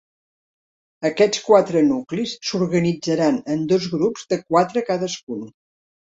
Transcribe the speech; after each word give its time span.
Aquests 1.09 1.41
quatre 1.49 1.83
nuclis 1.89 2.33
s'organitzaran 2.51 3.37
en 3.55 3.61
dos 3.73 3.85
grups 3.91 4.23
de 4.33 4.39
quatre 4.47 4.83
cadascun. 4.89 5.45